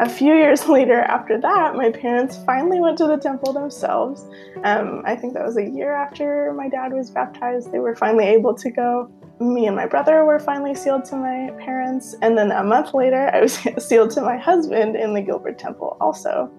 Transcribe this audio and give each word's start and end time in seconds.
a 0.00 0.08
few 0.08 0.34
years 0.34 0.66
later, 0.68 1.00
after 1.00 1.40
that, 1.40 1.74
my 1.74 1.90
parents 1.90 2.38
finally 2.46 2.80
went 2.80 2.98
to 2.98 3.06
the 3.06 3.16
temple 3.16 3.52
themselves. 3.52 4.26
Um, 4.64 5.02
I 5.04 5.16
think 5.16 5.34
that 5.34 5.44
was 5.44 5.56
a 5.56 5.68
year 5.68 5.92
after 5.92 6.52
my 6.52 6.68
dad 6.68 6.92
was 6.92 7.10
baptized. 7.10 7.72
They 7.72 7.78
were 7.78 7.96
finally 7.96 8.26
able 8.26 8.54
to 8.54 8.70
go. 8.70 9.10
Me 9.40 9.66
and 9.66 9.76
my 9.76 9.86
brother 9.86 10.24
were 10.24 10.38
finally 10.38 10.74
sealed 10.74 11.04
to 11.06 11.16
my 11.16 11.50
parents. 11.58 12.16
And 12.22 12.36
then 12.36 12.50
a 12.50 12.64
month 12.64 12.94
later, 12.94 13.30
I 13.32 13.40
was 13.40 13.54
sealed 13.78 14.10
to 14.12 14.22
my 14.22 14.36
husband 14.36 14.96
in 14.96 15.14
the 15.14 15.22
Gilbert 15.22 15.58
Temple 15.58 15.96
also. 16.00 16.50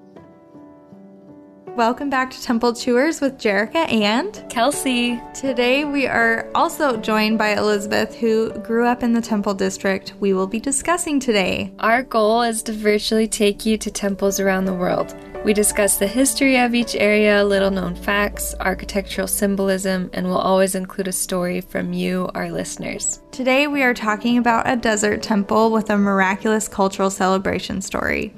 Welcome 1.79 2.09
back 2.09 2.29
to 2.31 2.41
Temple 2.41 2.73
Tours 2.73 3.21
with 3.21 3.37
Jerica 3.37 3.89
and 3.89 4.45
Kelsey. 4.49 5.21
Today 5.33 5.85
we 5.85 6.07
are 6.07 6.51
also 6.53 6.97
joined 6.97 7.37
by 7.37 7.55
Elizabeth, 7.55 8.13
who 8.15 8.51
grew 8.59 8.85
up 8.85 9.01
in 9.01 9.13
the 9.13 9.21
Temple 9.21 9.53
District 9.53 10.13
we 10.19 10.33
will 10.33 10.45
be 10.45 10.59
discussing 10.59 11.21
today. 11.21 11.71
Our 11.79 12.03
goal 12.03 12.41
is 12.41 12.61
to 12.63 12.73
virtually 12.73 13.29
take 13.29 13.65
you 13.65 13.77
to 13.77 13.89
temples 13.89 14.41
around 14.41 14.65
the 14.65 14.73
world. 14.73 15.15
We 15.45 15.53
discuss 15.53 15.95
the 15.95 16.05
history 16.05 16.57
of 16.57 16.75
each 16.75 16.95
area, 16.95 17.45
little 17.45 17.71
known 17.71 17.95
facts, 17.95 18.53
architectural 18.59 19.27
symbolism, 19.27 20.09
and 20.11 20.27
we'll 20.27 20.37
always 20.37 20.75
include 20.75 21.07
a 21.07 21.13
story 21.13 21.61
from 21.61 21.93
you, 21.93 22.29
our 22.35 22.51
listeners. 22.51 23.21
Today 23.31 23.67
we 23.67 23.83
are 23.83 23.93
talking 23.93 24.37
about 24.37 24.69
a 24.69 24.75
desert 24.75 25.23
temple 25.23 25.71
with 25.71 25.89
a 25.89 25.97
miraculous 25.97 26.67
cultural 26.67 27.09
celebration 27.09 27.79
story. 27.81 28.33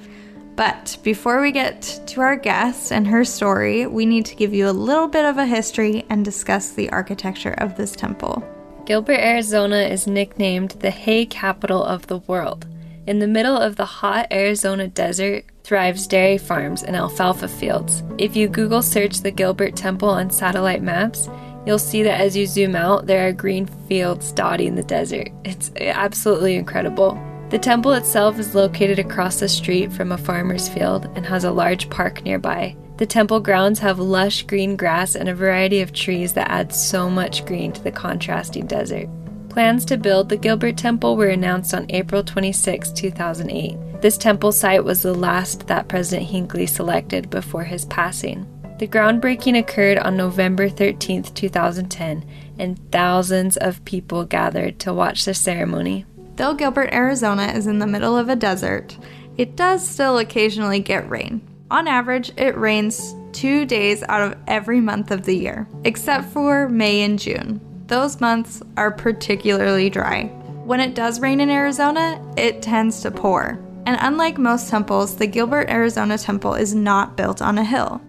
But 0.56 0.98
before 1.02 1.42
we 1.42 1.52
get 1.52 2.02
to 2.08 2.22
our 2.22 2.36
guest 2.36 2.92
and 2.92 3.08
her 3.08 3.24
story, 3.24 3.88
we 3.88 4.06
need 4.06 4.26
to 4.26 4.36
give 4.36 4.54
you 4.54 4.70
a 4.70 4.72
little 4.72 5.08
bit 5.08 5.26
of 5.26 5.38
a 5.38 5.46
history 5.46 6.06
and 6.10 6.24
discuss 6.24 6.72
the 6.72 6.90
architecture 6.90 7.56
of 7.58 7.78
this 7.78 7.94
temple. 7.94 8.44
Gilbert, 8.86 9.20
Arizona 9.20 9.78
is 9.78 10.08
nicknamed 10.08 10.72
the 10.72 10.92
hay 10.92 11.26
capital 11.26 11.84
of 11.84 12.08
the 12.08 12.18
world. 12.20 12.68
In 13.08 13.20
the 13.20 13.28
middle 13.28 13.58
of 13.58 13.76
the 13.78 13.86
hot 13.86 14.28
Arizona 14.32 14.88
desert 14.88 15.46
thrives 15.64 16.06
dairy 16.08 16.38
farms 16.38 16.84
and 16.84 16.96
alfalfa 16.96 17.48
fields. 17.48 18.04
If 18.18 18.36
you 18.36 18.48
Google 18.48 18.82
search 18.82 19.22
the 19.22 19.32
Gilbert 19.32 19.76
Temple 19.76 20.10
on 20.10 20.30
satellite 20.30 20.84
maps, 20.84 21.30
you'll 21.66 21.80
see 21.80 22.04
that 22.04 22.20
as 22.20 22.36
you 22.36 22.46
zoom 22.46 22.76
out, 22.76 23.08
there 23.08 23.28
are 23.28 23.34
green 23.34 23.66
fields 23.88 24.32
dotting 24.32 24.76
the 24.76 24.84
desert. 24.84 25.30
It's 25.46 25.72
absolutely 25.78 26.56
incredible. 26.56 27.20
The 27.52 27.60
temple 27.60 27.92
itself 27.92 28.40
is 28.40 28.56
located 28.56 28.98
across 28.98 29.42
the 29.42 29.50
street 29.50 29.92
from 29.92 30.14
a 30.14 30.18
farmer's 30.18 30.70
field 30.70 31.10
and 31.18 31.26
has 31.26 31.44
a 31.44 31.52
large 31.52 31.90
park 31.90 32.24
nearby. 32.24 32.78
The 32.96 33.06
temple 33.06 33.42
grounds 33.42 33.78
have 33.80 34.00
lush 34.00 34.44
green 34.44 34.78
grass 34.78 35.16
and 35.16 35.28
a 35.28 35.36
variety 35.36 35.82
of 35.82 35.92
trees 35.92 36.32
that 36.34 36.50
add 36.50 36.74
so 36.74 37.10
much 37.10 37.46
green 37.46 37.74
to 37.74 37.84
the 37.84 37.92
contrasting 37.92 38.68
desert. 38.68 39.10
Plans 39.50 39.84
to 39.86 39.98
build 39.98 40.30
the 40.30 40.38
Gilbert 40.38 40.78
Temple 40.78 41.18
were 41.18 41.28
announced 41.28 41.74
on 41.74 41.88
April 41.90 42.24
26, 42.24 42.94
2008. 42.94 44.02
This 44.02 44.18
temple 44.18 44.54
site 44.54 44.86
was 44.86 45.02
the 45.02 45.14
last 45.14 45.68
that 45.68 45.90
President 45.90 46.30
Hinckley 46.30 46.68
selected 46.68 47.30
before 47.30 47.66
his 47.66 47.84
passing. 47.84 48.48
The 48.80 48.88
groundbreaking 48.88 49.60
occurred 49.60 49.98
on 49.98 50.16
November 50.16 50.70
13, 50.70 51.24
2010, 51.24 52.26
and 52.58 52.92
thousands 52.92 53.58
of 53.58 53.84
people 53.84 54.24
gathered 54.24 54.80
to 54.80 54.94
watch 54.94 55.26
the 55.26 55.34
ceremony. 55.34 56.06
Though 56.36 56.54
Gilbert, 56.54 56.94
Arizona 56.94 57.48
is 57.48 57.68
in 57.68 57.80
the 57.80 57.88
middle 57.88 58.18
of 58.18 58.30
a 58.30 58.36
desert, 58.36 58.98
it 59.38 59.56
does 59.56 59.88
still 59.88 60.18
occasionally 60.18 60.80
get 60.80 61.10
rain. 61.10 61.42
On 61.70 61.88
average, 61.88 62.32
it 62.38 62.58
rains 62.58 63.16
two 63.32 63.66
days 63.66 64.04
out 64.10 64.22
of 64.22 64.38
every 64.48 64.82
month 64.82 65.12
of 65.12 65.24
the 65.24 65.36
year, 65.36 65.68
except 65.84 66.26
for 66.26 66.68
May 66.68 67.02
and 67.02 67.18
June. 67.18 67.62
Those 67.88 68.22
months 68.22 68.62
are 68.78 68.92
particularly 68.92 69.90
dry. 69.90 70.26
When 70.66 70.80
it 70.80 70.96
does 70.96 71.20
rain 71.20 71.40
in 71.40 71.50
Arizona, 71.50 72.24
it 72.38 72.62
tends 72.62 73.02
to 73.02 73.12
pour. 73.12 73.60
And 73.86 73.98
unlike 74.00 74.38
most 74.38 74.70
temples, 74.70 75.16
the 75.16 75.28
Gilbert, 75.28 75.70
Arizona 75.70 76.18
temple 76.18 76.54
is 76.54 76.76
not 76.76 77.18
built 77.18 77.42
on 77.42 77.58
a 77.58 77.64
hill. 77.64 78.02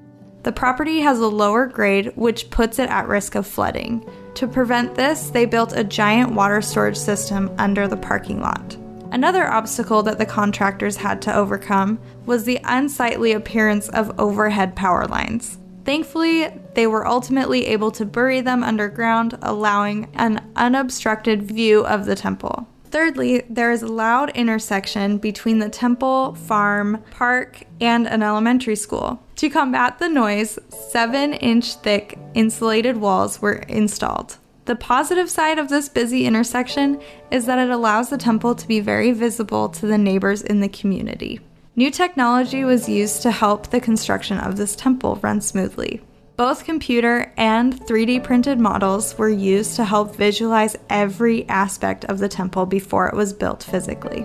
The 0.42 0.52
property 0.52 1.00
has 1.00 1.18
a 1.18 1.26
lower 1.26 1.66
grade, 1.66 2.12
which 2.14 2.50
puts 2.50 2.78
it 2.78 2.90
at 2.90 3.08
risk 3.08 3.36
of 3.36 3.46
flooding. 3.46 4.04
To 4.34 4.48
prevent 4.48 4.94
this, 4.94 5.30
they 5.30 5.44
built 5.44 5.76
a 5.76 5.84
giant 5.84 6.32
water 6.32 6.62
storage 6.62 6.96
system 6.96 7.50
under 7.58 7.86
the 7.86 7.96
parking 7.96 8.40
lot. 8.40 8.76
Another 9.12 9.46
obstacle 9.46 10.02
that 10.04 10.18
the 10.18 10.24
contractors 10.24 10.96
had 10.96 11.20
to 11.22 11.36
overcome 11.36 11.98
was 12.24 12.44
the 12.44 12.60
unsightly 12.64 13.32
appearance 13.32 13.90
of 13.90 14.18
overhead 14.18 14.74
power 14.74 15.06
lines. 15.06 15.58
Thankfully, 15.84 16.48
they 16.74 16.86
were 16.86 17.06
ultimately 17.06 17.66
able 17.66 17.90
to 17.90 18.06
bury 18.06 18.40
them 18.40 18.64
underground, 18.64 19.36
allowing 19.42 20.10
an 20.14 20.50
unobstructed 20.56 21.42
view 21.42 21.84
of 21.84 22.06
the 22.06 22.14
temple. 22.14 22.66
Thirdly, 22.92 23.42
there 23.50 23.72
is 23.72 23.82
a 23.82 23.88
loud 23.88 24.30
intersection 24.30 25.18
between 25.18 25.58
the 25.58 25.68
temple, 25.68 26.34
farm, 26.34 27.02
park, 27.10 27.64
and 27.80 28.06
an 28.06 28.22
elementary 28.22 28.76
school. 28.76 29.22
To 29.42 29.50
combat 29.50 29.98
the 29.98 30.08
noise, 30.08 30.56
7 30.92 31.32
inch 31.32 31.74
thick 31.74 32.16
insulated 32.32 32.96
walls 32.98 33.42
were 33.42 33.54
installed. 33.54 34.36
The 34.66 34.76
positive 34.76 35.28
side 35.28 35.58
of 35.58 35.68
this 35.68 35.88
busy 35.88 36.26
intersection 36.26 37.02
is 37.32 37.46
that 37.46 37.58
it 37.58 37.68
allows 37.68 38.08
the 38.08 38.18
temple 38.18 38.54
to 38.54 38.68
be 38.68 38.78
very 38.78 39.10
visible 39.10 39.68
to 39.70 39.86
the 39.88 39.98
neighbors 39.98 40.42
in 40.42 40.60
the 40.60 40.68
community. 40.68 41.40
New 41.74 41.90
technology 41.90 42.62
was 42.62 42.88
used 42.88 43.22
to 43.22 43.32
help 43.32 43.66
the 43.66 43.80
construction 43.80 44.38
of 44.38 44.56
this 44.56 44.76
temple 44.76 45.18
run 45.24 45.40
smoothly. 45.40 46.00
Both 46.36 46.64
computer 46.64 47.32
and 47.36 47.74
3D 47.74 48.22
printed 48.22 48.60
models 48.60 49.18
were 49.18 49.28
used 49.28 49.74
to 49.74 49.84
help 49.84 50.14
visualize 50.14 50.76
every 50.88 51.48
aspect 51.48 52.04
of 52.04 52.20
the 52.20 52.28
temple 52.28 52.64
before 52.64 53.08
it 53.08 53.16
was 53.16 53.32
built 53.32 53.64
physically. 53.64 54.24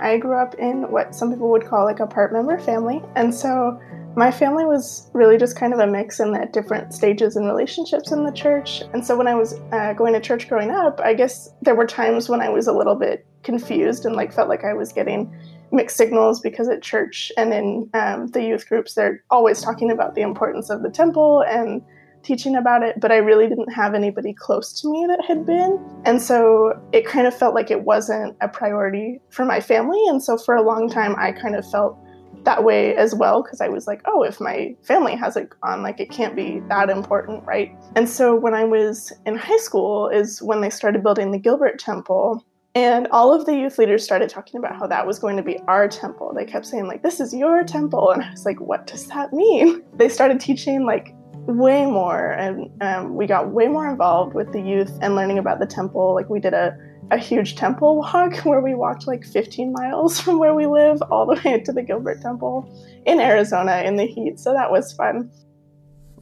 I 0.00 0.18
grew 0.18 0.36
up 0.36 0.54
in 0.56 0.90
what 0.90 1.14
some 1.14 1.30
people 1.30 1.50
would 1.50 1.66
call 1.66 1.84
like 1.84 2.00
a 2.00 2.06
part 2.06 2.32
member 2.32 2.58
family, 2.58 3.02
and 3.14 3.34
so 3.34 3.80
my 4.16 4.30
family 4.30 4.64
was 4.64 5.10
really 5.12 5.36
just 5.36 5.56
kind 5.56 5.74
of 5.74 5.78
a 5.78 5.86
mix 5.86 6.20
in 6.20 6.34
at 6.34 6.54
different 6.54 6.94
stages 6.94 7.36
and 7.36 7.46
relationships 7.46 8.10
in 8.10 8.24
the 8.24 8.32
church. 8.32 8.82
And 8.94 9.04
so 9.04 9.14
when 9.14 9.28
I 9.28 9.34
was 9.34 9.60
uh, 9.72 9.92
going 9.92 10.14
to 10.14 10.20
church 10.20 10.48
growing 10.48 10.70
up, 10.70 11.00
I 11.00 11.12
guess 11.12 11.50
there 11.60 11.74
were 11.74 11.86
times 11.86 12.28
when 12.28 12.40
I 12.40 12.48
was 12.48 12.66
a 12.66 12.72
little 12.72 12.94
bit 12.94 13.26
confused 13.42 14.06
and 14.06 14.16
like 14.16 14.32
felt 14.32 14.48
like 14.48 14.64
I 14.64 14.72
was 14.72 14.90
getting 14.90 15.30
mixed 15.70 15.98
signals 15.98 16.40
because 16.40 16.68
at 16.68 16.82
church 16.82 17.30
and 17.36 17.52
in 17.52 17.90
um, 17.92 18.28
the 18.28 18.42
youth 18.42 18.66
groups, 18.68 18.94
they're 18.94 19.22
always 19.30 19.60
talking 19.60 19.90
about 19.90 20.14
the 20.14 20.22
importance 20.22 20.70
of 20.70 20.82
the 20.82 20.90
temple 20.90 21.44
and 21.46 21.82
teaching 22.26 22.56
about 22.56 22.82
it, 22.82 23.00
but 23.00 23.12
I 23.12 23.16
really 23.16 23.48
didn't 23.48 23.72
have 23.72 23.94
anybody 23.94 24.34
close 24.34 24.78
to 24.80 24.90
me 24.90 25.06
that 25.08 25.24
had 25.24 25.46
been. 25.46 25.78
And 26.04 26.20
so 26.20 26.78
it 26.92 27.06
kind 27.06 27.26
of 27.26 27.34
felt 27.34 27.54
like 27.54 27.70
it 27.70 27.82
wasn't 27.82 28.36
a 28.40 28.48
priority 28.48 29.20
for 29.30 29.44
my 29.44 29.60
family. 29.60 30.02
And 30.08 30.22
so 30.22 30.36
for 30.36 30.56
a 30.56 30.62
long 30.62 30.90
time, 30.90 31.14
I 31.16 31.32
kind 31.32 31.54
of 31.54 31.68
felt 31.70 31.96
that 32.44 32.64
way 32.64 32.94
as 32.96 33.14
well 33.14 33.42
because 33.42 33.60
I 33.60 33.68
was 33.68 33.86
like, 33.86 34.02
oh, 34.06 34.22
if 34.22 34.40
my 34.40 34.74
family 34.82 35.14
has 35.16 35.36
it 35.36 35.50
on, 35.62 35.82
like 35.82 36.00
it 36.00 36.10
can't 36.10 36.34
be 36.34 36.60
that 36.68 36.90
important, 36.90 37.44
right? 37.44 37.74
And 37.94 38.08
so 38.08 38.34
when 38.34 38.54
I 38.54 38.64
was 38.64 39.12
in 39.24 39.36
high 39.36 39.56
school 39.58 40.08
is 40.08 40.42
when 40.42 40.60
they 40.60 40.70
started 40.70 41.02
building 41.02 41.32
the 41.32 41.38
Gilbert 41.38 41.78
Temple. 41.78 42.44
And 42.74 43.08
all 43.10 43.32
of 43.32 43.46
the 43.46 43.54
youth 43.56 43.78
leaders 43.78 44.04
started 44.04 44.28
talking 44.28 44.58
about 44.58 44.76
how 44.76 44.86
that 44.88 45.06
was 45.06 45.18
going 45.18 45.38
to 45.38 45.42
be 45.42 45.58
our 45.66 45.88
temple. 45.88 46.34
They 46.34 46.44
kept 46.44 46.66
saying, 46.66 46.86
like, 46.86 47.02
this 47.02 47.20
is 47.20 47.32
your 47.32 47.64
temple. 47.64 48.10
And 48.10 48.22
I 48.22 48.30
was 48.30 48.44
like, 48.44 48.60
what 48.60 48.86
does 48.86 49.06
that 49.06 49.32
mean? 49.32 49.82
They 49.94 50.10
started 50.10 50.40
teaching, 50.40 50.84
like, 50.84 51.14
way 51.46 51.86
more. 51.86 52.32
And 52.32 52.70
um, 52.82 53.16
we 53.16 53.26
got 53.26 53.50
way 53.50 53.68
more 53.68 53.88
involved 53.88 54.34
with 54.34 54.52
the 54.52 54.60
youth 54.60 54.98
and 55.00 55.14
learning 55.14 55.38
about 55.38 55.58
the 55.58 55.66
temple. 55.66 56.14
Like, 56.14 56.28
we 56.28 56.40
did 56.40 56.54
a 56.54 56.76
a 57.10 57.18
huge 57.18 57.56
temple 57.56 57.98
walk 57.98 58.36
where 58.44 58.60
we 58.60 58.74
walked 58.74 59.06
like 59.06 59.24
15 59.24 59.72
miles 59.72 60.20
from 60.22 60.38
where 60.38 60.54
we 60.54 60.66
live 60.66 61.00
all 61.10 61.26
the 61.26 61.40
way 61.44 61.60
to 61.60 61.72
the 61.72 61.82
Gilbert 61.82 62.20
Temple 62.20 62.68
in 63.06 63.20
Arizona 63.20 63.82
in 63.84 63.96
the 63.96 64.06
heat. 64.06 64.38
So 64.38 64.52
that 64.52 64.70
was 64.70 64.92
fun. 64.92 65.30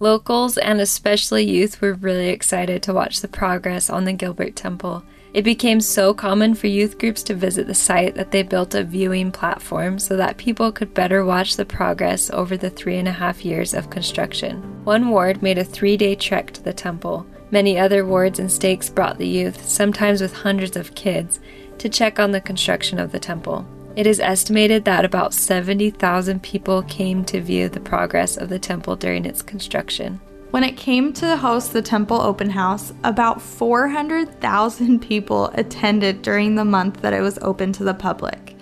Locals 0.01 0.59
and 0.59 0.81
especially 0.81 1.45
youth 1.45 1.81
were 1.81 1.95
really 1.95 2.29
excited 2.29 2.83
to 2.83 2.93
watch 2.93 3.21
the 3.21 3.29
progress 3.29 3.89
on 3.89 4.05
the 4.05 4.13
Gilbert 4.13 4.57
Temple. 4.57 5.05
It 5.35 5.43
became 5.43 5.81
so 5.81 6.15
common 6.15 6.55
for 6.55 6.69
youth 6.69 6.97
groups 6.97 7.25
to 7.25 7.35
visit 7.35 7.67
the 7.67 7.75
site 7.75 8.15
that 8.15 8.31
they 8.31 8.45
built 8.45 8.77
a 8.77 8.85
viewing 8.85 9.33
platform 9.33 9.99
so 9.99 10.17
that 10.17 10.37
people 10.37 10.71
could 10.71 10.95
better 10.95 11.25
watch 11.25 11.57
the 11.57 11.65
progress 11.65 12.31
over 12.31 12.57
the 12.57 12.71
three 12.71 12.99
and 12.99 13.09
a 13.09 13.13
half 13.13 13.45
years 13.45 13.75
of 13.75 13.91
construction. 13.91 14.63
One 14.85 15.09
ward 15.09 15.43
made 15.43 15.59
a 15.59 15.65
three 15.65 15.97
day 15.97 16.15
trek 16.15 16.53
to 16.53 16.63
the 16.63 16.73
temple. 16.73 17.27
Many 17.51 17.77
other 17.77 18.07
wards 18.07 18.39
and 18.39 18.51
stakes 18.51 18.89
brought 18.89 19.19
the 19.19 19.27
youth, 19.27 19.69
sometimes 19.69 20.21
with 20.21 20.33
hundreds 20.33 20.77
of 20.77 20.95
kids, 20.95 21.41
to 21.79 21.89
check 21.89 22.21
on 22.21 22.31
the 22.31 22.41
construction 22.41 23.01
of 23.01 23.11
the 23.11 23.19
temple. 23.19 23.67
It 23.97 24.07
is 24.07 24.21
estimated 24.21 24.85
that 24.85 25.05
about 25.05 25.35
70,000 25.35 26.45
people 26.45 26.83
came 26.83 27.25
to 27.25 27.41
view 27.41 27.69
the 27.69 27.81
progress 27.81 28.37
of 28.37 28.51
the 28.51 28.61
temple 28.61 28.95
during 28.95 29.25
its 29.25 29.43
construction. 29.43 30.21
When 30.55 30.63
it 30.63 30.77
came 30.77 31.13
to 31.15 31.37
host 31.37 31.73
the 31.73 31.83
temple 31.83 32.21
open 32.21 32.49
house, 32.49 32.93
about 33.03 33.43
400,000 33.43 35.01
people 35.09 35.47
attended 35.55 36.23
during 36.23 36.55
the 36.55 36.65
month 36.65 37.01
that 37.01 37.13
it 37.13 37.23
was 37.23 37.41
open 37.43 37.73
to 37.73 37.83
the 37.83 37.93
public. 37.93 38.57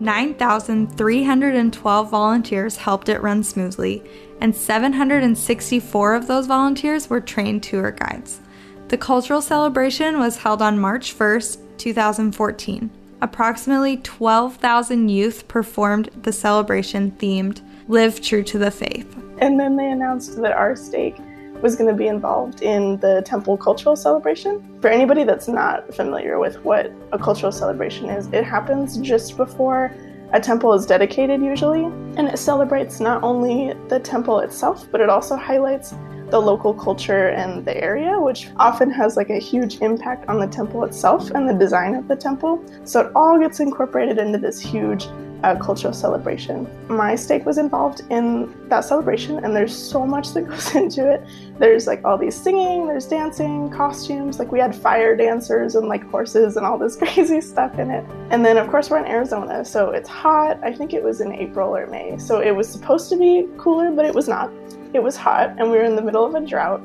9,312 0.00 2.10
volunteers 2.10 2.76
helped 2.76 3.08
it 3.08 3.22
run 3.22 3.42
smoothly, 3.42 4.02
and 4.42 4.54
764 4.54 6.14
of 6.14 6.26
those 6.26 6.46
volunteers 6.46 7.08
were 7.08 7.22
trained 7.22 7.62
tour 7.62 7.90
guides. 7.90 8.40
The 8.88 8.98
cultural 8.98 9.40
celebration 9.40 10.18
was 10.18 10.36
held 10.36 10.60
on 10.60 10.78
March 10.78 11.16
1st, 11.16 11.78
2014. 11.78 12.90
approximately 13.22 13.96
12,000 13.96 15.08
youth 15.08 15.48
performed 15.48 16.10
the 16.20 16.34
celebration 16.34 17.12
themed 17.12 17.62
Live 17.88 18.20
True 18.20 18.42
to 18.42 18.58
the 18.58 18.70
Faith. 18.70 19.16
And 19.38 19.58
then 19.58 19.76
they 19.76 19.90
announced 19.90 20.36
that 20.42 20.52
our 20.52 20.76
stake 20.76 21.16
was 21.62 21.76
going 21.76 21.88
to 21.90 21.96
be 21.96 22.06
involved 22.06 22.62
in 22.62 22.98
the 22.98 23.22
temple 23.24 23.56
cultural 23.56 23.96
celebration. 23.96 24.78
For 24.80 24.88
anybody 24.88 25.24
that's 25.24 25.48
not 25.48 25.94
familiar 25.94 26.38
with 26.38 26.62
what 26.64 26.92
a 27.12 27.18
cultural 27.18 27.52
celebration 27.52 28.08
is, 28.08 28.26
it 28.28 28.44
happens 28.44 28.96
just 28.98 29.36
before 29.36 29.94
a 30.32 30.40
temple 30.40 30.72
is 30.74 30.86
dedicated 30.86 31.42
usually, 31.42 31.84
and 31.84 32.28
it 32.28 32.38
celebrates 32.38 33.00
not 33.00 33.22
only 33.22 33.74
the 33.88 33.98
temple 33.98 34.40
itself, 34.40 34.86
but 34.92 35.00
it 35.00 35.08
also 35.08 35.36
highlights 35.36 35.94
the 36.30 36.38
local 36.38 36.72
culture 36.72 37.30
and 37.30 37.64
the 37.64 37.76
area, 37.76 38.18
which 38.18 38.48
often 38.56 38.90
has 38.90 39.16
like 39.16 39.30
a 39.30 39.38
huge 39.38 39.80
impact 39.80 40.28
on 40.28 40.38
the 40.38 40.46
temple 40.46 40.84
itself 40.84 41.30
and 41.32 41.48
the 41.48 41.54
design 41.54 41.96
of 41.96 42.06
the 42.06 42.14
temple. 42.14 42.64
So 42.84 43.00
it 43.00 43.12
all 43.16 43.38
gets 43.38 43.58
incorporated 43.58 44.18
into 44.18 44.38
this 44.38 44.60
huge 44.60 45.08
uh, 45.42 45.56
cultural 45.56 45.92
celebration. 45.92 46.68
My 46.88 47.14
stake 47.14 47.46
was 47.46 47.58
involved 47.58 48.02
in 48.10 48.54
that 48.68 48.84
celebration, 48.84 49.44
and 49.44 49.54
there's 49.54 49.74
so 49.74 50.06
much 50.06 50.32
that 50.34 50.42
goes 50.48 50.74
into 50.74 51.10
it. 51.10 51.22
There's 51.58 51.86
like 51.86 52.04
all 52.04 52.18
these 52.18 52.34
singing, 52.34 52.86
there's 52.86 53.06
dancing, 53.06 53.70
costumes. 53.70 54.38
Like 54.38 54.52
we 54.52 54.58
had 54.58 54.74
fire 54.74 55.16
dancers 55.16 55.74
and 55.74 55.88
like 55.88 56.08
horses 56.10 56.56
and 56.56 56.66
all 56.66 56.78
this 56.78 56.96
crazy 57.02 57.40
stuff 57.40 57.78
in 57.78 57.90
it. 57.90 58.04
And 58.30 58.44
then, 58.44 58.56
of 58.56 58.68
course, 58.68 58.90
we're 58.90 58.98
in 58.98 59.06
Arizona, 59.06 59.64
so 59.64 59.90
it's 59.90 60.08
hot. 60.08 60.58
I 60.62 60.72
think 60.72 60.92
it 60.94 61.02
was 61.02 61.20
in 61.20 61.32
April 61.32 61.76
or 61.76 61.86
May. 61.86 62.18
So 62.18 62.40
it 62.40 62.52
was 62.52 62.68
supposed 62.68 63.08
to 63.10 63.16
be 63.16 63.46
cooler, 63.58 63.90
but 63.90 64.04
it 64.04 64.14
was 64.14 64.28
not. 64.28 64.50
It 64.92 65.02
was 65.02 65.16
hot, 65.16 65.50
and 65.58 65.70
we 65.70 65.78
were 65.78 65.84
in 65.84 65.96
the 65.96 66.02
middle 66.02 66.24
of 66.24 66.34
a 66.34 66.40
drought. 66.40 66.82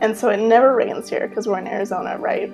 And 0.00 0.16
so 0.16 0.28
it 0.28 0.38
never 0.38 0.74
rains 0.74 1.08
here 1.08 1.28
because 1.28 1.46
we're 1.46 1.58
in 1.58 1.66
Arizona, 1.66 2.18
right? 2.18 2.52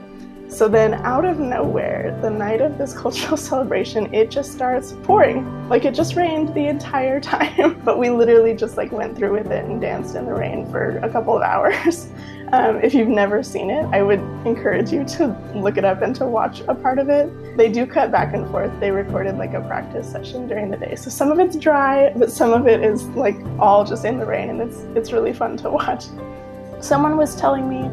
So 0.50 0.66
then, 0.66 0.94
out 0.94 1.24
of 1.24 1.38
nowhere, 1.38 2.18
the 2.20 2.28
night 2.28 2.60
of 2.60 2.76
this 2.76 2.92
cultural 2.98 3.36
celebration, 3.36 4.12
it 4.12 4.30
just 4.30 4.50
starts 4.50 4.94
pouring. 5.04 5.68
Like 5.68 5.84
it 5.84 5.94
just 5.94 6.16
rained 6.16 6.52
the 6.54 6.66
entire 6.66 7.20
time. 7.36 7.80
but 7.84 7.98
we 7.98 8.10
literally 8.10 8.54
just 8.54 8.76
like 8.76 8.90
went 8.90 9.16
through 9.16 9.32
with 9.32 9.52
it 9.52 9.64
and 9.64 9.80
danced 9.80 10.16
in 10.16 10.26
the 10.26 10.34
rain 10.34 10.68
for 10.68 10.98
a 10.98 11.08
couple 11.08 11.36
of 11.36 11.42
hours. 11.54 12.08
Um, 12.52 12.80
if 12.82 12.94
you've 12.94 13.08
never 13.08 13.44
seen 13.44 13.70
it, 13.70 13.84
I 13.92 14.02
would 14.02 14.18
encourage 14.44 14.90
you 14.90 15.04
to 15.04 15.28
look 15.54 15.76
it 15.76 15.84
up 15.84 16.02
and 16.02 16.16
to 16.16 16.26
watch 16.26 16.62
a 16.66 16.74
part 16.74 16.98
of 16.98 17.08
it. 17.08 17.30
They 17.56 17.70
do 17.70 17.86
cut 17.86 18.10
back 18.10 18.34
and 18.34 18.50
forth. 18.50 18.72
They 18.80 18.90
recorded 18.90 19.38
like 19.38 19.54
a 19.54 19.60
practice 19.60 20.10
session 20.10 20.48
during 20.48 20.68
the 20.68 20.76
day. 20.76 20.96
So 20.96 21.10
some 21.10 21.30
of 21.30 21.38
it's 21.38 21.54
dry, 21.54 22.12
but 22.16 22.32
some 22.32 22.52
of 22.52 22.66
it 22.66 22.82
is 22.82 23.04
like 23.10 23.36
all 23.60 23.84
just 23.84 24.04
in 24.04 24.18
the 24.18 24.26
rain 24.26 24.50
and 24.50 24.60
it's 24.60 24.78
it's 24.96 25.12
really 25.12 25.32
fun 25.32 25.56
to 25.58 25.70
watch. 25.70 26.06
Someone 26.80 27.16
was 27.16 27.36
telling 27.36 27.68
me 27.68 27.88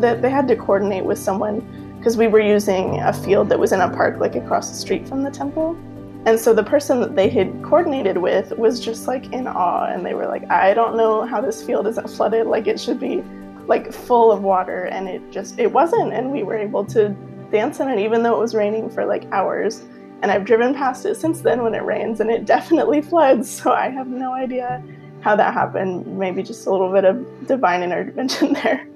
that 0.00 0.22
they 0.22 0.30
had 0.30 0.48
to 0.48 0.56
coordinate 0.56 1.04
with 1.04 1.18
someone 1.18 1.60
because 2.00 2.16
we 2.16 2.28
were 2.28 2.40
using 2.40 2.98
a 3.00 3.12
field 3.12 3.50
that 3.50 3.58
was 3.58 3.72
in 3.72 3.80
a 3.82 3.90
park 3.90 4.18
like 4.18 4.34
across 4.34 4.70
the 4.70 4.74
street 4.74 5.06
from 5.06 5.22
the 5.22 5.30
temple. 5.30 5.76
And 6.24 6.40
so 6.40 6.54
the 6.54 6.64
person 6.64 6.98
that 7.02 7.14
they 7.14 7.28
had 7.28 7.62
coordinated 7.62 8.16
with 8.16 8.56
was 8.56 8.80
just 8.80 9.06
like 9.06 9.30
in 9.34 9.46
awe 9.46 9.84
and 9.84 10.04
they 10.04 10.14
were 10.14 10.26
like, 10.26 10.50
I 10.50 10.72
don't 10.72 10.96
know 10.96 11.26
how 11.26 11.42
this 11.42 11.62
field 11.62 11.86
isn't 11.86 12.08
flooded. 12.08 12.46
Like 12.46 12.66
it 12.66 12.80
should 12.80 12.98
be 12.98 13.22
like 13.66 13.92
full 13.92 14.32
of 14.32 14.42
water 14.42 14.84
and 14.84 15.10
it 15.10 15.30
just 15.30 15.58
it 15.58 15.70
wasn't 15.70 16.14
and 16.14 16.32
we 16.32 16.42
were 16.42 16.56
able 16.56 16.86
to 16.86 17.10
dance 17.52 17.80
in 17.80 17.88
it 17.90 17.98
even 17.98 18.22
though 18.22 18.34
it 18.34 18.40
was 18.40 18.54
raining 18.54 18.88
for 18.88 19.04
like 19.04 19.30
hours. 19.30 19.84
And 20.22 20.30
I've 20.30 20.46
driven 20.46 20.74
past 20.74 21.04
it 21.04 21.16
since 21.16 21.42
then 21.42 21.62
when 21.62 21.74
it 21.74 21.84
rains 21.84 22.20
and 22.20 22.30
it 22.30 22.46
definitely 22.56 23.02
floods. 23.02 23.50
So 23.50 23.72
I 23.72 23.90
have 23.90 24.06
no 24.06 24.32
idea 24.32 24.82
how 25.20 25.36
that 25.36 25.52
happened. 25.52 26.06
Maybe 26.18 26.42
just 26.42 26.66
a 26.66 26.70
little 26.70 26.90
bit 26.90 27.04
of 27.04 27.46
divine 27.46 27.82
intervention 27.82 28.52
there. 28.64 28.89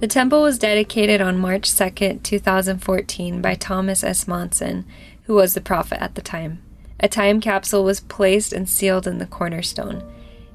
The 0.00 0.08
temple 0.08 0.40
was 0.40 0.58
dedicated 0.58 1.20
on 1.20 1.36
March 1.36 1.76
2, 1.76 2.20
2014, 2.22 3.42
by 3.42 3.54
Thomas 3.54 4.02
S. 4.02 4.26
Monson, 4.26 4.86
who 5.24 5.34
was 5.34 5.52
the 5.52 5.60
prophet 5.60 6.02
at 6.02 6.14
the 6.14 6.22
time. 6.22 6.62
A 7.00 7.06
time 7.06 7.38
capsule 7.38 7.84
was 7.84 8.00
placed 8.00 8.54
and 8.54 8.66
sealed 8.66 9.06
in 9.06 9.18
the 9.18 9.26
cornerstone. 9.26 10.02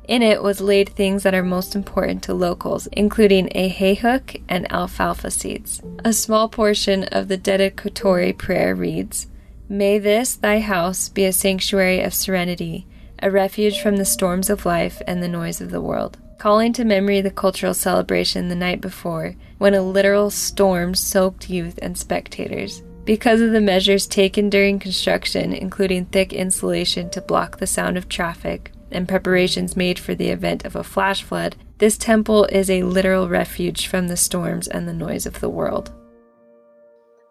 In 0.07 0.24
it 0.24 0.42
was 0.42 0.62
laid 0.62 0.89
things 0.89 1.21
that 1.21 1.36
are 1.36 1.44
most 1.44 1.75
important 1.75 2.24
to 2.24 2.33
locals, 2.33 2.88
including 2.88 3.50
a 3.53 3.68
hay 3.68 3.94
hook 3.94 4.36
and 4.50 4.71
alfalfa 4.71 5.30
seeds. 5.30 5.80
A 6.03 6.12
small 6.12 6.50
portion 6.50 7.03
of 7.03 7.27
the 7.27 7.38
dedicatory 7.38 8.33
prayer 8.33 8.74
reads 8.74 9.27
May 9.69 10.00
this, 10.00 10.36
thy 10.36 10.59
house, 10.59 11.07
be 11.07 11.24
a 11.24 11.31
sanctuary 11.31 12.01
of 12.01 12.15
serenity, 12.15 12.88
a 13.21 13.30
refuge 13.30 13.80
from 13.80 13.98
the 13.98 14.06
storms 14.06 14.50
of 14.50 14.65
life 14.65 15.03
and 15.06 15.21
the 15.21 15.27
noise 15.27 15.62
of 15.62 15.69
the 15.69 15.81
world 15.81 16.18
calling 16.45 16.71
to 16.71 16.86
memory 16.86 17.21
the 17.21 17.31
cultural 17.31 17.74
celebration 17.74 18.50
the 18.50 18.56
night 18.56 18.80
before 18.80 19.33
when 19.57 19.74
a 19.74 19.81
literal 19.81 20.30
storm 20.30 20.94
soaked 20.94 21.50
youth 21.50 21.80
and 21.81 21.97
spectators. 21.97 22.83
Because 23.03 23.42
of 23.42 23.51
the 23.51 23.59
measures 23.59 24.06
taken 24.06 24.47
during 24.47 24.77
construction, 24.77 25.51
including 25.53 26.06
thick 26.06 26.33
insulation 26.33 27.09
to 27.09 27.19
block 27.19 27.57
the 27.57 27.65
sound 27.65 27.97
of 27.97 28.07
traffic 28.07 28.71
and 28.92 29.07
preparations 29.07 29.75
made 29.75 29.97
for 29.97 30.13
the 30.13 30.30
event 30.30 30.65
of 30.65 30.75
a 30.75 30.83
flash 30.83 31.24
flood, 31.24 31.56
this 31.80 31.97
temple 31.97 32.45
is 32.45 32.69
a 32.69 32.83
literal 32.83 33.27
refuge 33.27 33.88
from 33.88 34.07
the 34.07 34.15
storms 34.15 34.68
and 34.68 34.88
the 34.88 34.94
noise 34.94 35.25
of 35.25 35.39
the 35.39 35.50
world. 35.50 35.91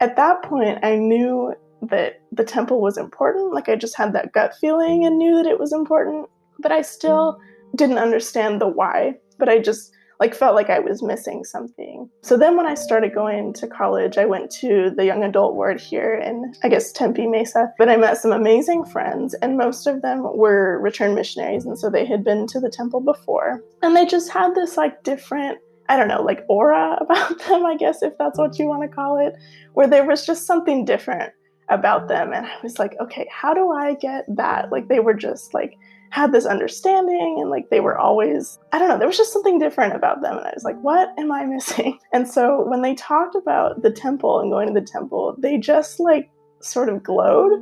At 0.01 0.17
that 0.17 0.43
point, 0.43 0.81
I 0.83 0.97
knew 0.97 1.55
that 1.83 2.21
the 2.33 2.43
temple 2.43 2.81
was 2.81 2.99
important. 2.99 3.55
Like, 3.55 3.69
I 3.69 3.77
just 3.77 3.97
had 3.97 4.13
that 4.15 4.33
gut 4.33 4.57
feeling 4.61 5.07
and 5.07 5.19
knew 5.19 5.37
that 5.37 5.47
it 5.47 5.61
was 5.61 5.73
important, 5.73 6.29
but 6.59 6.73
I 6.73 6.83
still 6.83 7.39
didn't 7.75 7.99
understand 7.99 8.61
the 8.61 8.69
why, 8.69 9.15
but 9.39 9.49
I 9.49 9.59
just 9.59 9.93
like 10.21 10.35
felt 10.35 10.55
like 10.55 10.71
I 10.71 10.79
was 10.79 11.03
missing 11.03 11.45
something. 11.45 12.09
So 12.23 12.37
then 12.37 12.57
when 12.57 12.67
I 12.67 12.75
started 12.75 13.15
going 13.15 13.53
to 13.55 13.67
college, 13.67 14.17
I 14.17 14.25
went 14.25 14.51
to 14.61 14.91
the 14.97 15.05
young 15.05 15.25
adult 15.25 15.55
ward 15.55 15.81
here 15.81 16.15
in 16.15 16.53
I 16.63 16.69
guess 16.69 16.93
Tempe 16.93 17.27
Mesa, 17.27 17.73
but 17.79 17.89
I 17.89 17.97
met 17.97 18.19
some 18.19 18.33
amazing 18.33 18.85
friends 18.85 19.35
and 19.35 19.57
most 19.57 19.87
of 19.87 20.03
them 20.03 20.23
were 20.23 20.79
returned 20.81 21.15
missionaries 21.15 21.65
and 21.65 21.79
so 21.79 21.91
they 21.91 22.07
had 22.07 22.25
been 22.25 22.47
to 22.49 22.61
the 22.61 22.71
temple 22.71 23.01
before. 23.01 23.63
And 23.83 23.97
they 23.97 24.07
just 24.07 24.31
had 24.31 24.55
this 24.55 24.77
like 24.77 25.03
different 25.03 25.59
I 25.87 25.99
don't 25.99 26.09
know, 26.09 26.23
like 26.23 26.45
aura 26.49 26.97
about 27.01 27.39
them, 27.41 27.67
I 27.67 27.77
guess 27.77 28.03
if 28.03 28.17
that's 28.19 28.39
what 28.39 28.59
you 28.59 28.67
want 28.67 28.83
to 28.83 28.89
call 28.89 29.19
it, 29.19 29.35
where 29.75 29.87
there 29.87 30.07
was 30.07 30.25
just 30.25 30.47
something 30.47 30.85
different 30.85 31.33
about 31.69 32.09
them. 32.09 32.33
And 32.33 32.47
I 32.47 32.57
was 32.63 32.79
like, 32.79 32.95
okay, 33.01 33.29
how 33.31 33.55
do 33.55 33.71
I 33.71 33.95
get 33.95 34.25
that? 34.37 34.71
Like 34.71 34.89
they 34.89 35.01
were 35.01 35.15
just 35.15 35.55
like 35.55 35.79
had 36.15 36.31
this 36.31 36.47
understanding 36.47 37.39
and 37.41 37.51
like 37.51 37.71
they 37.71 37.81
were 37.81 37.99
always 37.99 38.61
i 38.73 38.79
don't 38.79 38.89
know 38.89 38.97
there 38.97 39.09
was 39.09 39.17
just 39.17 39.33
something 39.33 39.59
different 39.59 39.97
about 39.97 40.23
them. 40.23 40.39
And 40.39 40.47
i 40.47 40.53
was 40.55 40.63
like 40.63 40.81
what 40.81 41.09
am 41.19 41.33
i 41.33 41.45
missing? 41.57 41.99
And 42.13 42.29
so 42.29 42.65
when 42.69 42.83
they 42.83 42.95
talked 42.95 43.35
about 43.35 43.83
the 43.83 43.91
temple 43.91 44.39
and 44.39 44.49
going 44.49 44.69
to 44.73 44.81
the 44.81 44.87
temple 44.87 45.35
they 45.39 45.59
just 45.59 45.99
like 45.99 46.31
sort 46.61 46.89
of 46.89 47.03
glowed. 47.03 47.53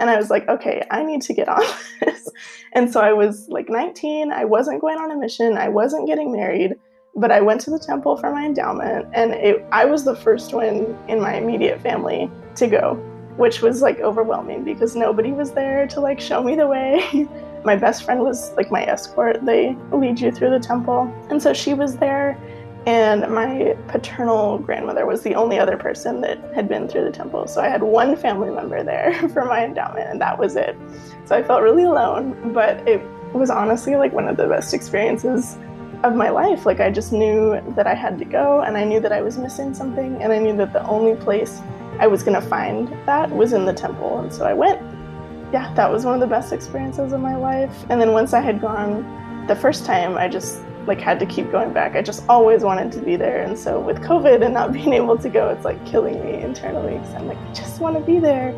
And 0.00 0.10
i 0.10 0.16
was 0.16 0.28
like 0.28 0.46
okay 0.48 0.82
i 0.90 1.02
need 1.02 1.22
to 1.22 1.32
get 1.32 1.48
on 1.58 1.62
this. 2.00 2.28
And 2.74 2.92
so 2.92 3.00
i 3.00 3.12
was 3.12 3.48
like 3.48 3.70
19 3.70 4.32
i 4.32 4.44
wasn't 4.44 4.82
going 4.82 4.98
on 4.98 5.10
a 5.10 5.16
mission. 5.16 5.56
I 5.56 5.70
wasn't 5.70 6.06
getting 6.06 6.30
married. 6.30 6.74
But 7.16 7.32
i 7.32 7.40
went 7.40 7.62
to 7.62 7.70
the 7.70 7.78
temple 7.78 8.18
for 8.18 8.30
my 8.30 8.44
endowment. 8.44 9.06
And 9.14 9.32
it, 9.32 9.64
i 9.72 9.86
was 9.86 10.04
the 10.04 10.16
first 10.16 10.52
one 10.52 10.94
in 11.08 11.22
my 11.22 11.36
immediate 11.36 11.80
family 11.80 12.30
to 12.56 12.66
go 12.66 13.13
which 13.36 13.62
was 13.62 13.82
like 13.82 13.98
overwhelming 14.00 14.64
because 14.64 14.94
nobody 14.94 15.32
was 15.32 15.52
there 15.52 15.86
to 15.88 16.00
like 16.00 16.20
show 16.20 16.42
me 16.42 16.54
the 16.54 16.66
way 16.66 17.28
my 17.64 17.76
best 17.76 18.04
friend 18.04 18.20
was 18.20 18.52
like 18.52 18.70
my 18.70 18.84
escort. 18.84 19.44
They 19.44 19.76
lead 19.90 20.20
you 20.20 20.30
through 20.30 20.50
the 20.50 20.60
temple. 20.60 21.12
And 21.30 21.42
so 21.42 21.52
she 21.52 21.74
was 21.74 21.96
there, 21.96 22.38
and 22.86 23.22
my 23.32 23.76
paternal 23.88 24.58
grandmother 24.58 25.06
was 25.06 25.22
the 25.22 25.34
only 25.34 25.58
other 25.58 25.76
person 25.76 26.20
that 26.20 26.38
had 26.54 26.68
been 26.68 26.86
through 26.86 27.04
the 27.04 27.10
temple. 27.10 27.46
So 27.46 27.62
I 27.62 27.68
had 27.68 27.82
one 27.82 28.16
family 28.16 28.50
member 28.50 28.82
there 28.82 29.28
for 29.32 29.44
my 29.44 29.64
endowment, 29.64 30.08
and 30.10 30.20
that 30.20 30.38
was 30.38 30.56
it. 30.56 30.76
So 31.24 31.34
I 31.34 31.42
felt 31.42 31.62
really 31.62 31.84
alone, 31.84 32.52
but 32.52 32.86
it 32.86 33.02
was 33.32 33.50
honestly 33.50 33.96
like 33.96 34.12
one 34.12 34.28
of 34.28 34.36
the 34.36 34.46
best 34.46 34.74
experiences 34.74 35.56
of 36.04 36.14
my 36.14 36.30
life. 36.30 36.66
Like 36.66 36.80
I 36.80 36.90
just 36.90 37.12
knew 37.12 37.60
that 37.74 37.86
I 37.86 37.94
had 37.94 38.18
to 38.18 38.24
go, 38.24 38.60
and 38.60 38.76
I 38.76 38.84
knew 38.84 39.00
that 39.00 39.12
I 39.12 39.22
was 39.22 39.38
missing 39.38 39.74
something, 39.74 40.22
and 40.22 40.32
I 40.32 40.38
knew 40.38 40.56
that 40.56 40.72
the 40.72 40.86
only 40.86 41.16
place 41.16 41.60
I 41.98 42.06
was 42.06 42.22
going 42.22 42.40
to 42.40 42.46
find 42.46 42.88
that 43.06 43.30
was 43.30 43.52
in 43.52 43.64
the 43.64 43.72
temple. 43.72 44.18
And 44.18 44.32
so 44.32 44.44
I 44.44 44.52
went 44.52 44.80
yeah, 45.54 45.72
that 45.74 45.88
was 45.88 46.04
one 46.04 46.14
of 46.14 46.20
the 46.20 46.26
best 46.26 46.52
experiences 46.52 47.12
of 47.12 47.20
my 47.20 47.36
life. 47.36 47.86
And 47.88 48.00
then 48.00 48.10
once 48.10 48.32
I 48.32 48.40
had 48.40 48.60
gone 48.60 49.46
the 49.46 49.54
first 49.54 49.86
time, 49.86 50.18
I 50.18 50.26
just 50.26 50.60
like 50.88 51.00
had 51.00 51.20
to 51.20 51.26
keep 51.26 51.52
going 51.52 51.72
back. 51.72 51.94
I 51.94 52.02
just 52.02 52.24
always 52.28 52.64
wanted 52.64 52.90
to 52.90 53.00
be 53.00 53.14
there. 53.14 53.42
And 53.44 53.56
so 53.56 53.78
with 53.78 53.98
COVID 53.98 54.44
and 54.44 54.52
not 54.52 54.72
being 54.78 54.92
able 54.92 55.16
to 55.16 55.28
go, 55.28 55.50
it's 55.50 55.64
like 55.64 55.84
killing 55.86 56.24
me 56.24 56.42
internally 56.42 56.98
because 56.98 57.14
I'm 57.14 57.28
like, 57.28 57.38
I 57.38 57.52
just 57.52 57.80
want 57.80 57.96
to 57.96 58.02
be 58.02 58.18
there. 58.18 58.52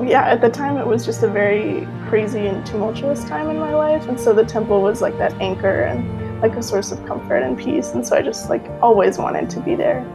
Yeah, 0.00 0.24
at 0.24 0.40
the 0.40 0.48
time 0.48 0.76
it 0.76 0.86
was 0.86 1.04
just 1.04 1.24
a 1.24 1.28
very 1.28 1.88
crazy 2.08 2.46
and 2.46 2.64
tumultuous 2.64 3.24
time 3.24 3.50
in 3.50 3.58
my 3.58 3.74
life. 3.74 4.06
And 4.06 4.18
so 4.18 4.32
the 4.32 4.44
temple 4.44 4.82
was 4.82 5.02
like 5.02 5.18
that 5.18 5.32
anchor 5.40 5.82
and 5.82 6.19
like 6.40 6.56
a 6.56 6.62
source 6.62 6.92
of 6.92 7.04
comfort 7.06 7.38
and 7.38 7.58
peace. 7.58 7.90
And 7.90 8.06
so 8.06 8.16
I 8.16 8.22
just 8.22 8.48
like 8.48 8.64
always 8.82 9.18
wanted 9.18 9.50
to 9.50 9.60
be 9.60 9.74
there. 9.74 10.06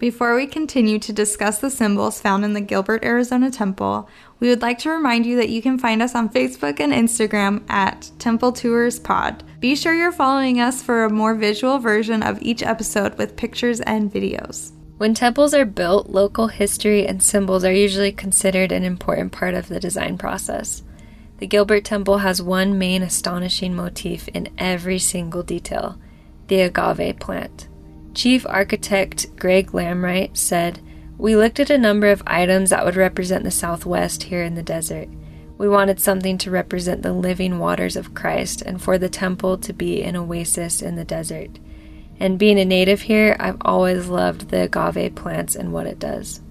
Before 0.00 0.34
we 0.34 0.46
continue 0.46 0.98
to 0.98 1.12
discuss 1.12 1.58
the 1.58 1.68
symbols 1.68 2.22
found 2.22 2.42
in 2.42 2.54
the 2.54 2.62
Gilbert, 2.62 3.04
Arizona 3.04 3.50
temple, 3.50 4.08
we 4.38 4.48
would 4.48 4.62
like 4.62 4.78
to 4.78 4.88
remind 4.88 5.26
you 5.26 5.36
that 5.36 5.50
you 5.50 5.60
can 5.60 5.76
find 5.76 6.00
us 6.00 6.14
on 6.14 6.30
Facebook 6.30 6.80
and 6.80 6.90
Instagram 6.90 7.68
at 7.68 8.10
Temple 8.18 8.52
Tours 8.52 8.98
Pod. 8.98 9.44
Be 9.60 9.76
sure 9.76 9.92
you're 9.92 10.10
following 10.10 10.58
us 10.58 10.82
for 10.82 11.04
a 11.04 11.10
more 11.10 11.34
visual 11.34 11.78
version 11.78 12.22
of 12.22 12.40
each 12.40 12.62
episode 12.62 13.18
with 13.18 13.36
pictures 13.36 13.80
and 13.82 14.10
videos. 14.10 14.72
When 14.96 15.12
temples 15.12 15.52
are 15.52 15.66
built, 15.66 16.08
local 16.08 16.48
history 16.48 17.06
and 17.06 17.22
symbols 17.22 17.62
are 17.62 17.72
usually 17.72 18.12
considered 18.12 18.72
an 18.72 18.84
important 18.84 19.32
part 19.32 19.52
of 19.52 19.68
the 19.68 19.80
design 19.80 20.16
process. 20.16 20.82
The 21.40 21.46
Gilbert 21.46 21.86
Temple 21.86 22.18
has 22.18 22.42
one 22.42 22.78
main 22.78 23.02
astonishing 23.02 23.74
motif 23.74 24.28
in 24.28 24.50
every 24.58 24.98
single 24.98 25.42
detail 25.42 25.98
the 26.48 26.60
agave 26.60 27.18
plant. 27.18 27.66
Chief 28.12 28.44
architect 28.46 29.34
Greg 29.36 29.70
Lamright 29.72 30.36
said, 30.36 30.80
We 31.16 31.36
looked 31.36 31.58
at 31.58 31.70
a 31.70 31.78
number 31.78 32.10
of 32.10 32.22
items 32.26 32.68
that 32.70 32.84
would 32.84 32.96
represent 32.96 33.44
the 33.44 33.50
Southwest 33.50 34.24
here 34.24 34.42
in 34.42 34.54
the 34.54 34.62
desert. 34.62 35.08
We 35.56 35.66
wanted 35.66 35.98
something 35.98 36.36
to 36.38 36.50
represent 36.50 37.02
the 37.02 37.14
living 37.14 37.58
waters 37.58 37.96
of 37.96 38.14
Christ 38.14 38.60
and 38.60 38.82
for 38.82 38.98
the 38.98 39.08
temple 39.08 39.56
to 39.58 39.72
be 39.72 40.02
an 40.02 40.16
oasis 40.16 40.82
in 40.82 40.96
the 40.96 41.04
desert. 41.04 41.58
And 42.18 42.38
being 42.38 42.58
a 42.58 42.66
native 42.66 43.02
here, 43.02 43.34
I've 43.40 43.62
always 43.62 44.08
loved 44.08 44.50
the 44.50 44.64
agave 44.64 45.14
plants 45.14 45.56
and 45.56 45.72
what 45.72 45.86
it 45.86 45.98
does. 45.98 46.42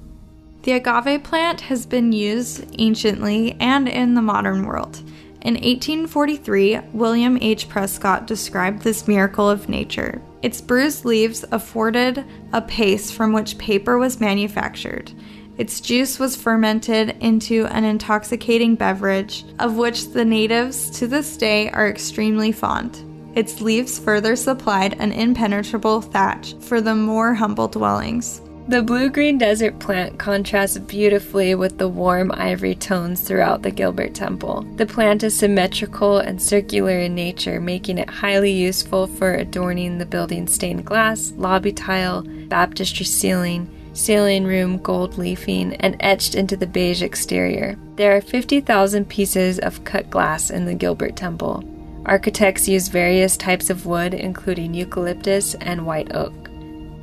The 0.63 0.73
agave 0.73 1.23
plant 1.23 1.61
has 1.61 1.85
been 1.85 2.11
used 2.11 2.65
anciently 2.77 3.55
and 3.59 3.87
in 3.87 4.13
the 4.13 4.21
modern 4.21 4.65
world. 4.65 4.97
In 5.41 5.53
1843, 5.53 6.79
William 6.91 7.37
H. 7.41 7.69
Prescott 7.69 8.27
described 8.27 8.81
this 8.81 9.07
miracle 9.07 9.49
of 9.49 9.69
nature. 9.69 10.21
Its 10.41 10.59
bruised 10.59 11.05
leaves 11.05 11.45
afforded 11.51 12.25
a 12.51 12.61
paste 12.61 13.13
from 13.13 13.31
which 13.31 13.57
paper 13.57 13.97
was 13.97 14.19
manufactured. 14.19 15.13
Its 15.57 15.79
juice 15.79 16.19
was 16.19 16.35
fermented 16.35 17.15
into 17.21 17.65
an 17.67 17.85
intoxicating 17.85 18.75
beverage, 18.75 19.45
of 19.59 19.77
which 19.77 20.09
the 20.11 20.25
natives 20.25 20.89
to 20.89 21.07
this 21.07 21.37
day 21.37 21.69
are 21.69 21.87
extremely 21.87 22.51
fond. 22.51 23.05
Its 23.35 23.61
leaves 23.61 23.97
further 23.97 24.35
supplied 24.35 24.99
an 24.99 25.13
impenetrable 25.13 26.01
thatch 26.01 26.55
for 26.59 26.81
the 26.81 26.95
more 26.95 27.33
humble 27.33 27.67
dwellings. 27.67 28.41
The 28.69 28.83
blue 28.83 29.09
green 29.09 29.39
desert 29.39 29.79
plant 29.79 30.19
contrasts 30.19 30.77
beautifully 30.77 31.55
with 31.55 31.79
the 31.79 31.87
warm 31.87 32.31
ivory 32.31 32.75
tones 32.75 33.19
throughout 33.19 33.63
the 33.63 33.71
Gilbert 33.71 34.13
Temple. 34.13 34.61
The 34.75 34.85
plant 34.85 35.23
is 35.23 35.35
symmetrical 35.35 36.19
and 36.19 36.39
circular 36.39 36.99
in 36.99 37.15
nature, 37.15 37.59
making 37.59 37.97
it 37.97 38.07
highly 38.07 38.51
useful 38.51 39.07
for 39.07 39.33
adorning 39.33 39.97
the 39.97 40.05
building's 40.05 40.53
stained 40.53 40.85
glass, 40.85 41.33
lobby 41.35 41.73
tile, 41.73 42.21
baptistry 42.47 43.07
ceiling, 43.07 43.67
sealing 43.93 44.45
room 44.45 44.77
gold 44.77 45.17
leafing, 45.17 45.73
and 45.77 45.97
etched 45.99 46.35
into 46.35 46.55
the 46.55 46.67
beige 46.67 47.01
exterior. 47.01 47.75
There 47.95 48.15
are 48.15 48.21
50,000 48.21 49.09
pieces 49.09 49.57
of 49.57 49.83
cut 49.83 50.11
glass 50.11 50.51
in 50.51 50.65
the 50.65 50.75
Gilbert 50.75 51.15
Temple. 51.15 51.63
Architects 52.05 52.67
use 52.67 52.87
various 52.87 53.35
types 53.35 53.71
of 53.71 53.87
wood, 53.87 54.13
including 54.13 54.75
eucalyptus 54.75 55.55
and 55.55 55.87
white 55.87 56.13
oak. 56.15 56.33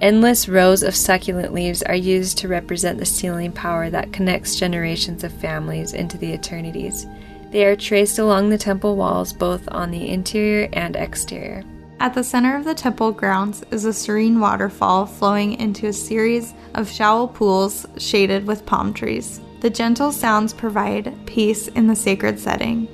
Endless 0.01 0.47
rows 0.47 0.83
of 0.83 0.95
succulent 0.95 1.55
leaves 1.55 1.83
are 1.83 1.95
used 1.95 2.37
to 2.39 2.49
represent 2.49 2.99
the 2.99 3.07
sealing 3.07 3.51
power 3.51 3.89
that 3.89 4.13
connects 4.13 4.57
generations 4.57 5.25
of 5.25 5.33
families 5.33 5.95
into 5.95 6.19
the 6.19 6.33
eternities. 6.35 7.07
They 7.51 7.65
are 7.65 7.77
traced 7.77 8.19
along 8.19 8.51
the 8.51 8.59
temple 8.59 8.97
walls, 8.97 9.33
both 9.33 9.67
on 9.69 9.91
the 9.91 10.09
interior 10.11 10.69
and 10.75 10.97
exterior. 10.97 11.65
At 11.99 12.13
the 12.13 12.23
center 12.23 12.57
of 12.57 12.65
the 12.65 12.75
temple 12.75 13.11
grounds 13.11 13.65
is 13.71 13.87
a 13.87 13.93
serene 13.93 14.39
waterfall 14.39 15.07
flowing 15.07 15.55
into 15.55 15.87
a 15.87 15.93
series 15.95 16.53
of 16.75 16.91
shallow 16.91 17.27
pools 17.27 17.87
shaded 17.97 18.47
with 18.47 18.67
palm 18.67 18.93
trees. 18.93 19.41
The 19.61 19.71
gentle 19.71 20.13
sounds 20.13 20.53
provide 20.53 21.15
peace 21.25 21.69
in 21.69 21.87
the 21.87 21.97
sacred 21.97 22.39
setting. 22.39 22.87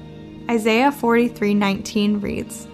Isaiah 0.49 0.93
43:19 0.93 2.21
reads, 2.21 2.69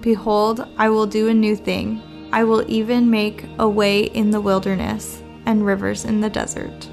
"Behold, 0.00 0.66
I 0.76 0.88
will 0.88 1.06
do 1.06 1.28
a 1.28 1.34
new 1.34 1.54
thing. 1.54 2.02
I 2.32 2.44
will 2.44 2.64
even 2.70 3.10
make 3.10 3.44
a 3.58 3.68
way 3.68 4.04
in 4.04 4.30
the 4.30 4.40
wilderness 4.40 5.22
and 5.46 5.64
rivers 5.64 6.04
in 6.04 6.20
the 6.20 6.30
desert." 6.30 6.88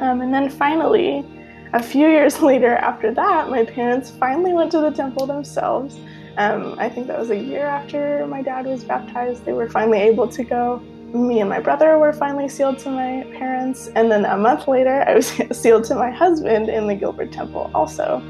Um, 0.00 0.20
and 0.20 0.32
then 0.32 0.50
finally, 0.50 1.24
a 1.72 1.82
few 1.82 2.06
years 2.16 2.40
later 2.40 2.76
after 2.76 3.12
that, 3.14 3.50
my 3.50 3.64
parents 3.64 4.10
finally 4.10 4.52
went 4.52 4.70
to 4.72 4.80
the 4.80 4.90
temple 4.90 5.26
themselves. 5.26 5.98
Um, 6.38 6.76
I 6.78 6.88
think 6.88 7.06
that 7.06 7.18
was 7.18 7.30
a 7.30 7.36
year 7.36 7.64
after 7.64 8.26
my 8.26 8.42
dad 8.42 8.66
was 8.66 8.84
baptized. 8.84 9.44
They 9.44 9.54
were 9.54 9.70
finally 9.70 10.00
able 10.00 10.28
to 10.28 10.44
go. 10.44 10.82
Me 11.14 11.40
and 11.40 11.48
my 11.48 11.60
brother 11.60 11.96
were 11.98 12.12
finally 12.12 12.48
sealed 12.48 12.78
to 12.80 12.90
my 12.90 13.26
parents. 13.38 13.88
And 13.94 14.10
then 14.10 14.26
a 14.26 14.36
month 14.36 14.68
later, 14.68 15.02
I 15.08 15.14
was 15.14 15.28
sealed 15.52 15.84
to 15.84 15.94
my 15.94 16.10
husband 16.10 16.68
in 16.68 16.86
the 16.86 16.94
Gilbert 16.94 17.32
Temple 17.32 17.70
also. 17.74 18.22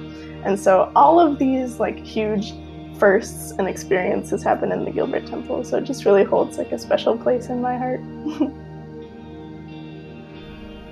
And 0.44 0.58
so 0.58 0.92
all 0.94 1.18
of 1.18 1.40
these 1.40 1.80
like 1.80 1.98
huge 1.98 2.52
firsts 2.98 3.52
and 3.52 3.68
experiences 3.68 4.42
happen 4.42 4.72
in 4.72 4.84
the 4.84 4.90
Gilbert 4.90 5.26
Temple. 5.26 5.64
So 5.64 5.78
it 5.78 5.84
just 5.84 6.04
really 6.04 6.24
holds 6.24 6.58
like 6.58 6.72
a 6.72 6.78
special 6.78 7.16
place 7.16 7.48
in 7.48 7.60
my 7.60 7.76
heart. 7.76 8.00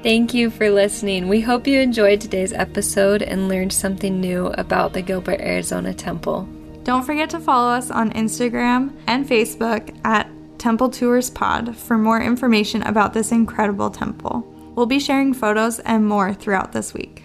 Thank 0.02 0.34
you 0.34 0.50
for 0.50 0.70
listening. 0.70 1.28
We 1.28 1.40
hope 1.40 1.66
you 1.66 1.80
enjoyed 1.80 2.20
today's 2.20 2.52
episode 2.52 3.22
and 3.22 3.48
learned 3.48 3.72
something 3.72 4.20
new 4.20 4.48
about 4.48 4.92
the 4.92 5.00
Gilbert, 5.00 5.40
Arizona 5.40 5.94
Temple. 5.94 6.46
Don't 6.82 7.04
forget 7.04 7.30
to 7.30 7.40
follow 7.40 7.70
us 7.70 7.90
on 7.90 8.12
Instagram 8.12 8.94
and 9.06 9.26
Facebook 9.26 9.98
at 10.04 10.28
Temple 10.58 10.90
Tours 10.90 11.30
Pod 11.30 11.74
for 11.74 11.96
more 11.96 12.20
information 12.20 12.82
about 12.82 13.14
this 13.14 13.32
incredible 13.32 13.90
temple. 13.90 14.40
We'll 14.76 14.84
be 14.84 15.00
sharing 15.00 15.32
photos 15.32 15.78
and 15.80 16.06
more 16.06 16.34
throughout 16.34 16.72
this 16.72 16.92
week. 16.92 17.23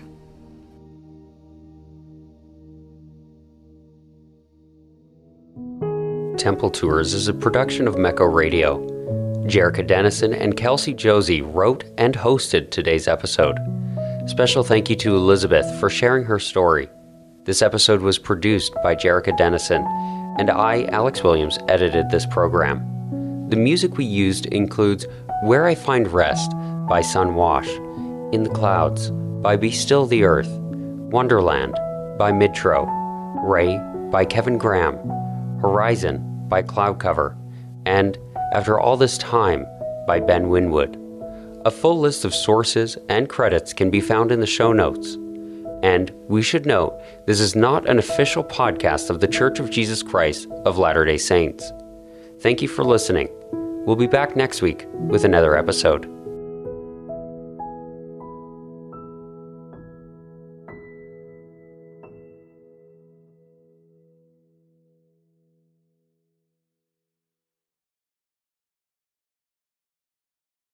Temple 6.39 6.69
Tours 6.69 7.13
is 7.13 7.27
a 7.27 7.33
production 7.33 7.85
of 7.85 7.95
Mecco 7.95 8.33
Radio. 8.33 8.79
Jerica 9.45 9.85
Dennison 9.85 10.33
and 10.33 10.55
Kelsey 10.55 10.93
Josie 10.93 11.41
wrote 11.41 11.83
and 11.97 12.15
hosted 12.15 12.71
today's 12.71 13.09
episode. 13.09 13.57
Special 14.25 14.63
thank 14.63 14.89
you 14.89 14.95
to 14.95 15.17
Elizabeth 15.17 15.65
for 15.81 15.89
sharing 15.89 16.23
her 16.23 16.39
story. 16.39 16.87
This 17.43 17.61
episode 17.61 17.99
was 17.99 18.17
produced 18.17 18.73
by 18.81 18.95
Jerica 18.95 19.35
Dennison, 19.37 19.83
and 20.39 20.49
I, 20.49 20.83
Alex 20.83 21.23
Williams, 21.23 21.59
edited 21.67 22.09
this 22.09 22.25
program. 22.27 23.49
The 23.49 23.57
music 23.57 23.97
we 23.97 24.05
used 24.05 24.45
includes 24.45 25.07
Where 25.43 25.65
I 25.65 25.75
Find 25.75 26.07
Rest 26.07 26.53
by 26.87 27.01
Sun 27.01 27.35
Wash, 27.35 27.67
In 28.31 28.43
the 28.43 28.53
Clouds 28.55 29.11
by 29.11 29.57
Be 29.57 29.71
Still 29.71 30.05
the 30.05 30.23
Earth, 30.23 30.49
Wonderland 30.49 31.73
by 32.17 32.31
Midtro, 32.31 32.87
Ray 33.43 33.77
by 34.09 34.23
Kevin 34.23 34.57
Graham, 34.57 34.97
Horizon 35.59 36.28
by 36.49 36.61
Cloud 36.61 36.99
Cover, 36.99 37.37
and 37.85 38.17
After 38.53 38.79
All 38.79 38.97
This 38.97 39.17
Time 39.17 39.65
by 40.07 40.19
Ben 40.19 40.49
Winwood. 40.49 40.97
A 41.65 41.71
full 41.71 41.99
list 41.99 42.25
of 42.25 42.33
sources 42.33 42.97
and 43.09 43.29
credits 43.29 43.73
can 43.73 43.89
be 43.89 44.01
found 44.01 44.31
in 44.31 44.39
the 44.39 44.47
show 44.47 44.73
notes. 44.73 45.15
And 45.83 46.11
we 46.27 46.41
should 46.41 46.65
note 46.65 46.99
this 47.25 47.39
is 47.39 47.55
not 47.55 47.87
an 47.87 47.99
official 47.99 48.43
podcast 48.43 49.09
of 49.09 49.19
The 49.19 49.27
Church 49.27 49.59
of 49.59 49.69
Jesus 49.69 50.03
Christ 50.03 50.47
of 50.65 50.77
Latter 50.77 51.05
day 51.05 51.17
Saints. 51.17 51.71
Thank 52.39 52.61
you 52.61 52.67
for 52.67 52.83
listening. 52.83 53.29
We'll 53.85 53.95
be 53.95 54.07
back 54.07 54.35
next 54.35 54.61
week 54.61 54.85
with 54.93 55.23
another 55.25 55.55
episode. 55.55 56.18